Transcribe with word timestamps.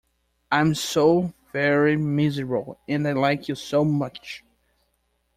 I 0.51 0.61
am 0.61 0.73
so 0.73 1.31
very 1.53 1.95
miserable, 1.95 2.79
and 2.87 3.07
I 3.07 3.11
like 3.11 3.47
you 3.47 3.53
so 3.53 3.85
much! 3.85 4.43